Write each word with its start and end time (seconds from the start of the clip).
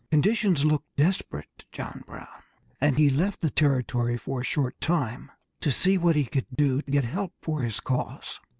Conditions 0.09 0.65
looked 0.65 0.87
desperate 0.95 1.45
to 1.59 1.65
John 1.71 2.01
Brown, 2.07 2.41
and 2.81 2.97
he 2.97 3.07
left 3.07 3.39
the 3.39 3.51
territory 3.51 4.17
for 4.17 4.41
a 4.41 4.43
short 4.43 4.79
time 4.81 5.29
to 5.59 5.69
see 5.69 5.95
what 5.99 6.15
he 6.15 6.25
could 6.25 6.47
do 6.55 6.81
to 6.81 6.89
get 6.91 7.03
help 7.05 7.33
for 7.43 7.61
his 7.61 7.79
cause. 7.79 8.39